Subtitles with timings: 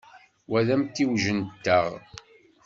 [0.49, 1.87] Wa d amtiweg-nteɣ.